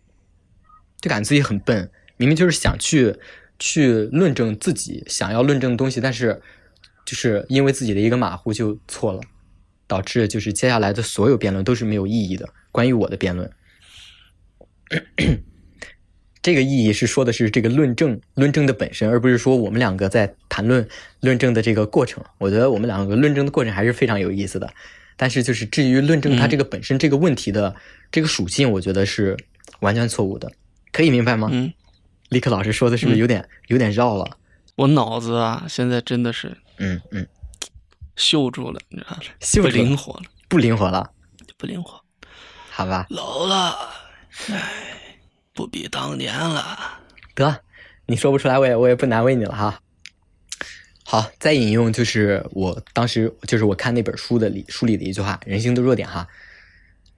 [1.01, 3.15] 就感觉自己很笨，明明就是想去
[3.59, 6.41] 去论证自己想要论证的东西，但是
[7.05, 9.21] 就是因为自己的一个马虎就错了，
[9.87, 12.49] 导致就是接下来的所有辩论都是没有意义的。
[12.71, 13.51] 关于我的辩论，
[16.41, 20.87] 这个意义是说的是这个论证论证的本身，而不是说我们两个在谈论
[21.19, 22.23] 论证的这个过程。
[22.37, 24.71] 我觉得我们两个论证的过程还是非常有意思的，
[25.21, 27.75] 但是就是至于论证它这个本身这个问题的
[28.09, 29.35] 这个属性，我觉得是
[29.81, 30.49] 完全错误的。
[30.93, 31.49] 可以明白吗？
[31.51, 31.73] 嗯，
[32.29, 34.37] 立克老师说的是不是有点、有点绕了？
[34.75, 37.27] 我脑子啊，现在真的是嗯嗯，
[38.15, 39.21] 锈住了，你知道吗？
[39.41, 41.11] 锈不灵活了，不灵活了，
[41.57, 42.01] 不灵活，
[42.71, 43.05] 好吧？
[43.09, 43.75] 老了，
[44.49, 44.71] 哎，
[45.53, 46.79] 不比当年了。
[47.35, 47.59] 得，
[48.05, 49.81] 你说不出来，我也我也不难为你了哈。
[51.11, 56.27] 好，再引用就是我当时就是我看那本书的里书里的一句话：人性的弱点哈，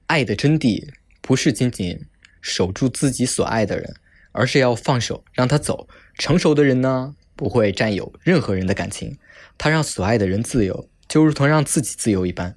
[0.08, 0.88] 爱的真谛
[1.20, 2.06] 不是仅仅
[2.40, 3.94] 守住自己所爱的人，
[4.32, 5.90] 而是要放手让他走。
[6.18, 9.18] 成熟的人呢，不会占有任何人的感情，
[9.58, 12.56] 他让所爱的人自由，就如同让自己自由一般。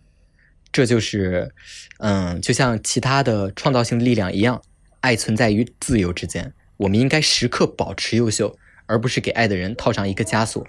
[0.70, 1.52] 这就是，
[1.98, 4.62] 嗯，就像其他的创造性力量一样，
[5.00, 6.54] 爱存在于自由之间。
[6.76, 10.64] 我们应该时刻保持优秀，而不是给爱的人套上一个枷锁。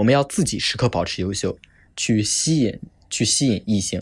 [0.00, 1.58] 我们要自己时刻保持优秀，
[1.94, 4.00] 去吸引，去吸引异性，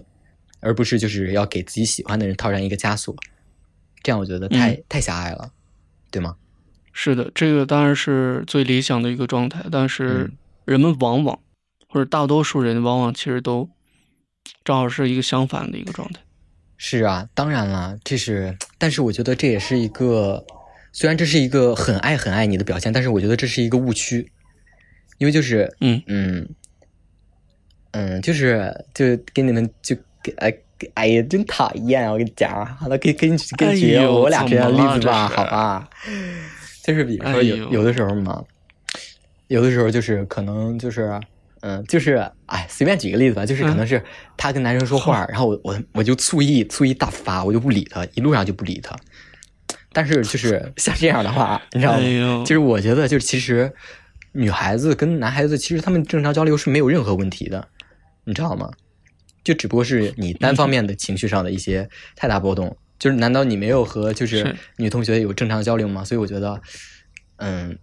[0.61, 3.17] 而不是就是要给自己喜欢的人套上一个枷锁。
[4.01, 5.51] 这样我觉得太、嗯太狭隘了，
[6.13, 6.37] 对吗？
[6.93, 11.41] 是的，这个当然是最理想的一个状态，但是嗯人们往往，
[11.89, 13.69] 或者大多数人往往其实都
[14.63, 16.21] 正好是一个相反的一个状态。
[16.77, 20.47] 是啊，当然了，这是，但是我觉得这也是一个，
[20.93, 24.31] 虽然这是一个很爱很爱你的表现，但是我觉得这是一个误区，
[25.19, 26.49] 因为就是，嗯嗯
[27.93, 32.13] 嗯，就是就给你们就给哎给哎呀，真讨厌啊！
[32.13, 35.89] 我跟你讲，好了，给给你给你举我俩这样的例子吧，好吧？
[36.85, 38.43] 就是比如说有、哎有的时候嘛，
[39.49, 41.19] 有的时候就是可能就是。
[41.61, 44.01] 嗯，就是哎，随便举个例子吧，就是可能是
[44.37, 48.95] 他跟男生说话，然后我我我就醋意醋意大发，我就不理他，一路上就不理他。
[49.93, 51.99] 但是就是 像这样的话，你知道吗？
[51.99, 53.73] 哎就是我觉得，就是其实
[54.39, 57.69] 女孩子跟男孩子，其实他们正常交流是没有任何问题的，
[58.25, 58.71] 你知道吗？
[59.43, 62.77] 就只不过是你单方面的情绪上的一些太大波动。
[63.01, 66.05] 就是难道你没有和就是是女同学有正常交流吗？
[66.05, 66.61] 所以我觉得，
[67.37, 67.79] 嗯，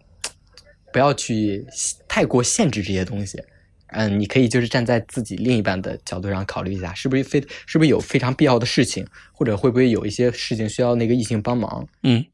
[0.92, 1.66] 不要去
[2.08, 3.42] 太过限制这些东西。
[3.88, 11.88] 嗯，你可以就是站在自己另一半的角度上考虑一下，是不是非是不是有非常必要的事情，或者会不会有一些事情需要那个异性帮忙。
[12.04, 12.26] 嗯，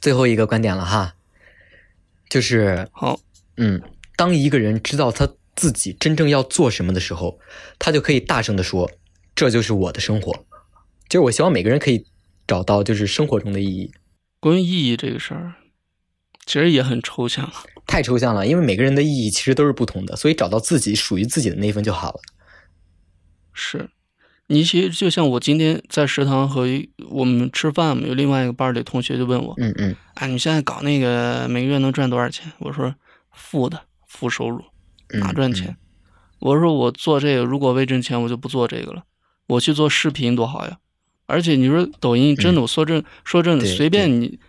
[0.00, 1.14] 最后一个观点了哈，
[2.30, 3.20] 就是好，
[3.58, 3.82] 嗯，
[4.16, 7.38] 当一个人知道他自己真正要做什么的时候，
[7.78, 8.90] 他就可以大声的说
[9.36, 10.46] ：“这就是我的生活。”
[11.10, 12.06] 就是我希望每个人可以
[12.46, 13.92] 找到就是生活中的意义。
[14.38, 15.54] 关于意义这个事儿，
[16.46, 17.52] 其实也很抽象。
[17.84, 22.20] 太抽象了，因为每个人的意义其实都是不同的，所以找到自己属于自己的那一份就好了。
[23.52, 23.90] 是，
[24.52, 32.50] 你其实就像我今天在食堂和一我们吃饭嘛，有另外一个班里同学就问我，嗯嗯哎，你现在搞那个每个月能赚多少钱？
[32.58, 32.92] 我说
[33.30, 34.60] 负的，负收入，
[35.14, 35.76] 嗯，哪赚钱？
[36.40, 39.04] 我说我做这个，如果为挣钱，我就不做这个了，
[39.46, 40.78] 我去做视频多好呀！
[41.26, 44.40] 而且你说抖音真的，我说真说真的，随便你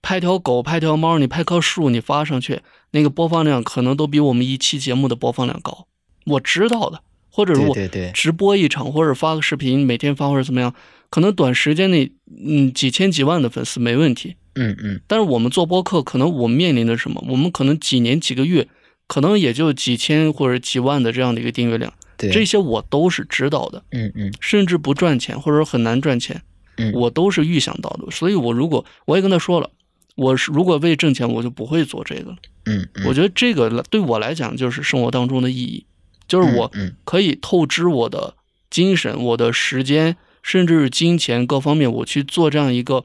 [0.00, 2.60] 拍条狗、拍条猫，你拍棵树，你发上去，
[2.92, 5.88] 那个播放量可能都比我们一期节目的播放量高。
[6.26, 10.74] 我知道的，或者是我对对对，直播一场，或者发个视频，每天发或者怎么样，
[11.08, 12.12] 可能短时间内，
[12.46, 14.36] 嗯，几千几万的粉丝没问题。
[14.54, 17.24] 嗯嗯但是我们做播客，可能我们面临的什么？
[17.26, 18.68] 我们可能几年几个月，
[19.08, 26.42] 可能也就几千或者几万的这样的一个订阅量，对，这些我都是知道的，嗯嗯甚至不赚钱或者说很难赚钱，
[26.76, 28.10] 嗯，我都是预想到的。
[28.10, 29.70] 所以我如果我也跟他说了，
[30.16, 32.36] 我是如果为挣钱，我就不会做这个了。
[32.66, 35.86] 嗯嗯，我觉得这个对我来讲就是生活当中的意义，
[36.32, 38.36] 就是我嗯可以透支我的
[38.70, 43.04] 精神、我的时间，甚至是金钱各方面，我去做这样一个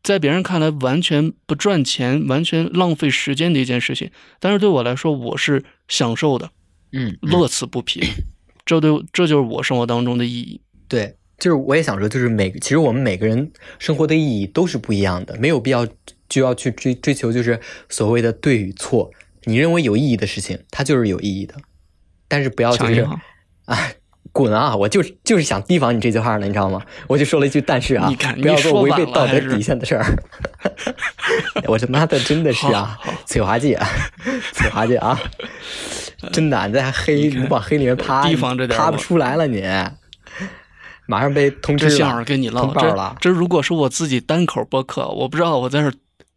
[0.00, 4.12] 在别人看来完全不赚钱、完全浪费时间的一件事情。
[4.38, 6.50] 但是对我来说，我是享受的，
[6.92, 8.00] 嗯嗯乐此不疲。
[8.64, 10.60] 这对这就是我生活当中的意义。
[10.86, 15.84] 对，就是我也想说，就是每个其实我们每个人生活的意义都是不一样的，没有必要
[16.28, 19.10] 就要去追追求就是所谓的对与错。
[19.48, 21.54] 你认为有意义的事情，它就是有意义的，
[22.28, 23.20] 但是不要就是抢银行，
[23.66, 23.78] 啊，
[24.32, 24.74] 滚啊！
[24.76, 26.82] 我就是就是想提防你这句话呢，你知道吗？
[27.06, 30.04] 我就说了一句但是啊，你看不要做违背道德底线的事儿。
[31.66, 33.78] 我他妈的真的是啊好好， 翠华姐，
[34.52, 35.18] 翠华姐啊，
[36.32, 39.62] 真的你在黑，你往黑里面趴，提防着点趴不出来了你，
[41.06, 43.16] 马上被通知了，这幸好跟你唠这了。
[43.20, 45.92] 这如果是我自己单口播客，我不知道我在这儿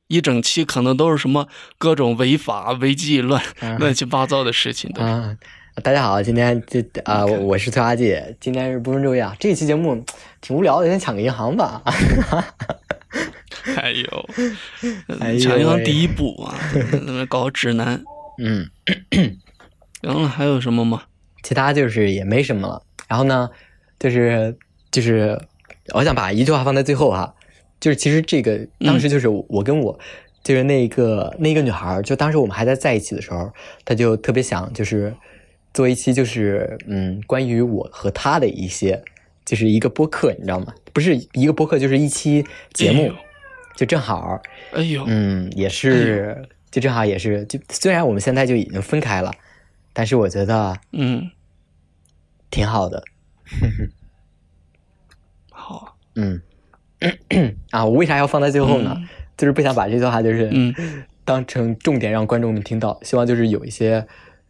[0.08, 5.04] 一整期可能都是什么各种违法、违纪、乱嗯乱七八糟的事情的。
[5.04, 5.36] 啊，
[5.76, 9.34] 大家好，今天这啊、我我是翠花姐，今天是不分昼夜啊。
[9.40, 10.04] 这期节目
[10.42, 11.82] 挺无聊的，先抢个银行吧。
[13.78, 14.30] 哎呦，
[15.20, 16.54] 哎呦喂抢银行第一步啊，
[17.06, 18.02] 那么搞指南。
[18.44, 18.70] 嗯，
[20.04, 21.04] 行了，还有什么吗？
[21.44, 22.82] 其他就是也没什么了。
[23.08, 23.50] 然后呢，
[23.98, 24.58] 就是
[24.92, 25.40] 就是
[25.94, 27.34] 我想把一句话放在最后哈，
[27.80, 29.98] 就是其实这个当时就是我跟我。
[30.42, 33.52] 就是那个那个女孩，就当时我们还在在一起的时候，
[33.84, 35.14] 她就特别想就是
[35.74, 39.02] 做一期就是嗯关于我和他的一些
[39.46, 40.74] 就是一个播客，你知道吗？
[40.94, 43.12] 不是一个播客，就是一期节目，
[43.76, 44.42] 就正好，
[44.74, 49.32] 哎呦，嗯，也是就正好也是就虽然我们现在就已经分开了，
[49.94, 51.30] 但是我觉得嗯
[52.52, 53.04] 挺好的，
[55.52, 56.42] 好， 嗯
[57.72, 58.96] 啊，我为啥要放在最后呢？
[59.38, 60.52] 就是不想把这句话就是
[61.24, 64.06] 当成重点让观众们听到，希望就是有一些，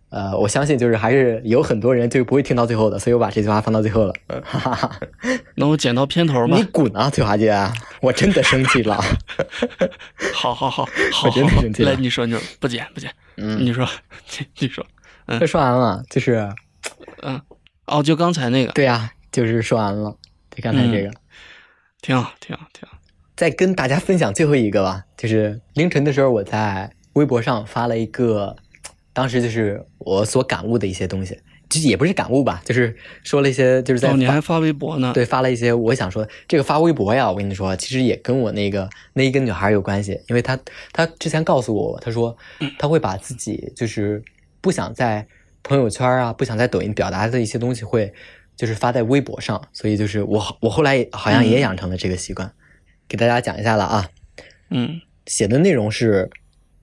[0.09, 4.13] 呃，我相信就是还是有很多人就不会听到最后的，所以我把这句话放到最后了。
[4.43, 4.99] 哈哈，
[5.55, 6.57] 那我剪到片头吧。
[6.57, 7.55] 你滚啊，翠华姐！
[8.01, 8.99] 我真的生气了。
[10.33, 10.87] 好 好好，
[11.25, 11.91] 我真的生气了。
[11.91, 13.11] 来，你说，你说，不剪不剪。
[13.37, 13.87] 嗯，你说，
[14.59, 14.85] 你说。
[15.27, 16.51] 嗯，快说完了，就是，
[17.21, 17.39] 嗯，
[17.85, 18.71] 哦，就刚才那个。
[18.71, 20.15] 对呀，就是说完了，
[20.49, 21.11] 就刚才这个，
[22.01, 22.97] 挺好，挺好，挺好。
[23.35, 28.55] 再跟大家分享最后一个吧，就是凌晨的时候，我在微博上发了一个，
[29.19, 31.37] 当时就是我所感悟的一些东西，
[31.69, 35.11] 其实也不是感悟吧，就是说了一些，就是在你还发微博呢？
[35.13, 40.57] 对，发了一些我想说，这个发微博呀，我跟你说，其实也跟我那个那一个女孩有关系，因为她
[40.93, 42.33] 她之前告诉我，她说
[42.77, 44.23] 她会把自己就是
[44.61, 45.27] 不想在
[45.63, 48.13] 朋友圈啊，不想在抖音表达的一些东西会
[48.55, 52.49] 就是发在微博上，所以就是我我后来好像也养成了这个习惯。
[53.09, 54.09] 给大家讲一下了啊，
[54.69, 56.29] 嗯，写的内容是，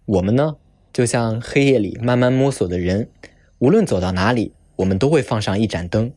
[0.05, 0.57] 我们呢
[0.97, 3.11] 就像黑夜里慢慢摸索的人，
[3.59, 6.11] 无论走到哪里，我们都会放上一盏灯。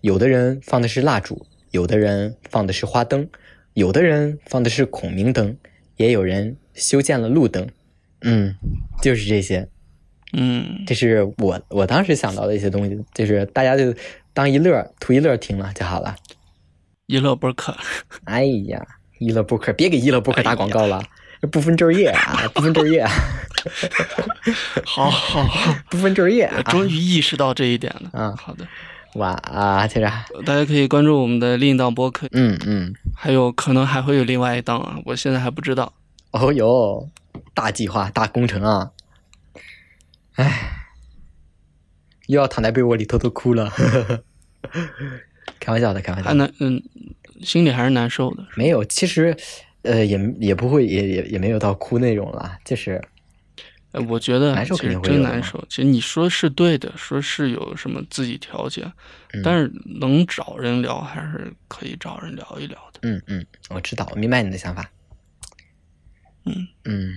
[0.00, 3.28] 有的人放的是蜡烛，有的人放的是花灯，
[3.74, 5.56] 有的人放的是孔明灯，
[5.94, 7.68] 也有人修建了路灯。
[8.22, 8.56] 嗯，
[9.00, 9.68] 就是这些。
[10.32, 13.94] 嗯，这是我我当时想到的一些东西，就是大家就
[14.34, 16.16] 当一乐图一乐听了就好了。
[17.06, 17.76] 一乐播客。
[18.26, 18.84] 哎呀。
[19.20, 21.02] 娱乐播客，别给娱乐播客打广告了，
[21.52, 23.06] 不分昼夜啊，不分昼夜。
[24.84, 26.50] 好好好，不分昼夜。
[26.66, 28.10] 终于意识到这一点了。
[28.12, 28.66] 嗯，好的。
[29.14, 30.10] 哇啊，接着，
[30.44, 32.28] 大家可以关注我们的另一档播客。
[32.32, 35.92] 嗯嗯，还有可能还会有另外一档啊，我现在还不知道。
[36.32, 37.08] 哦哟，
[37.54, 38.90] 大计划、大工程啊！
[40.34, 40.86] 唉，
[42.26, 43.72] 又要躺在被窝里偷偷哭了。
[45.60, 46.34] 开玩笑的，开玩笑。
[46.34, 46.82] 难，嗯。
[47.42, 48.42] 心里还是难受的。
[48.54, 49.36] 没有，其实，
[49.86, 52.58] 呃，也也不会，也也也没有到哭那种了。
[52.64, 53.00] 就是，
[53.92, 55.64] 呃，我觉得难受肯定会真难受。
[55.68, 58.90] 其实你说是对的，说是有什么自己调节，
[59.42, 63.00] 但是能找人聊还是可以找人聊一聊的。
[63.02, 64.90] 嗯嗯，我知道，我明白你的想法。
[66.44, 67.12] 嗯嗯，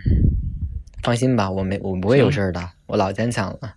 [1.03, 3.75] 放心吧，我没我不会有事的，我老坚强了。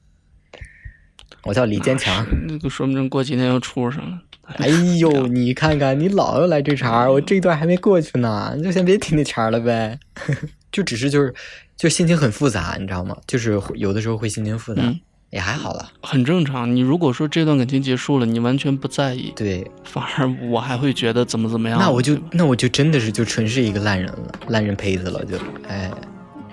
[1.44, 2.24] 我叫李坚强。
[2.46, 4.22] 那个说不定过几天又出上了。
[4.58, 4.68] 哎
[4.98, 9.98] 呦， 你看看，你老要来这茬我这段还没过去呢，你就先别提那茬了呗。
[10.72, 11.34] 就只是就是，
[11.76, 13.16] 就心情很复杂，你知道吗？
[13.26, 14.82] 就是有的时候会心情复杂，
[15.28, 16.74] 也还好了，很正常。
[16.74, 21.78] 你如果说这段感情结束了，你完全不在意，对，反而我还会觉得怎么怎么样。
[21.78, 25.36] 那我就那我就真的是就纯是一个烂人了，烂人胚子了，就
[25.68, 25.90] 哎，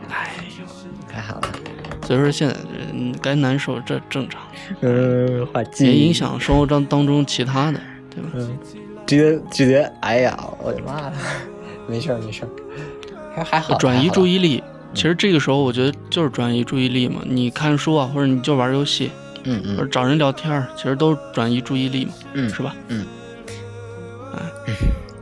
[0.10, 0.66] 哎呦，
[1.10, 1.54] 太好了。
[2.06, 2.54] 所以说现在
[2.94, 4.42] 嗯，该难受这正常。
[4.82, 7.80] 嗯，话也影响生活当当中其他的，
[8.10, 8.30] 对吧？
[8.34, 8.58] 嗯，
[9.06, 11.12] 直接直接，哎呀，我的妈呀！
[11.88, 12.50] 没事儿没事儿，
[13.36, 13.76] 还还好。
[13.78, 14.64] 转移注意力，
[14.94, 17.22] 其实这个时候我觉得就是转移注意力嘛。
[17.26, 19.10] 你看书啊，或者你就玩游戏，
[19.44, 22.76] 嗯嗯，或者找人聊天，其实都转移注意力嘛，嗯，是吧？
[22.90, 23.06] 嗯，
[24.68, 24.76] 嗯，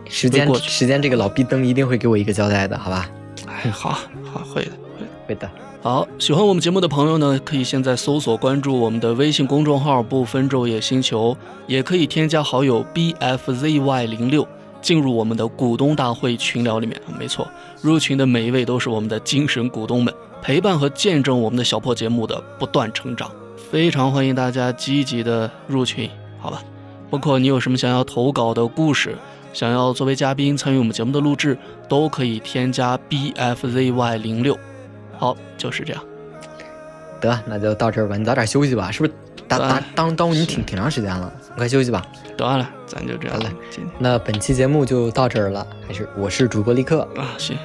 [0.10, 3.10] 时间时间这个老逼灯一定会给我一个交代的，好吧？
[3.48, 3.92] 哎，好
[4.26, 5.50] 好会的会的会的。
[5.90, 11.34] 好，喜欢我们节目的朋友呢，可以现在搜索关注我们的微信公众号“不分昼夜星球”，
[11.66, 14.46] 也可以添加好友 bfzy 零六，
[14.82, 17.02] 进入我们的股东大会群聊里面。
[17.18, 17.48] 没错，
[17.82, 23.32] 入群的每一位都是我们的精神股东们，陪伴和见证我们的小破节目的不断成长。
[23.56, 26.62] 非常欢迎大家积极的入群，好吧？
[27.10, 29.16] 包括你有什么想要投稿的故事，
[29.54, 31.58] 想要作为嘉宾参与我们节目的录制，
[31.88, 34.60] 都可以添加 bfzy 零六。
[35.18, 36.04] 好，就是这样。
[37.20, 38.16] 得，那就到这儿吧。
[38.16, 39.14] 你早点休息吧，是不是？
[39.48, 42.06] 耽耽耽耽误你挺挺长时间了，你快休息吧。
[42.36, 43.50] 得了，咱就这样了。
[43.98, 45.66] 那本期节目就到这儿了。
[45.88, 47.58] 还是我是主播立刻啊，行。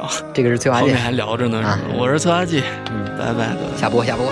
[0.00, 1.58] 啊，这个是催化剂，后面还聊着呢。
[1.58, 2.62] 啊，我是催化剂。
[2.90, 4.24] 嗯，拜拜，下播下播。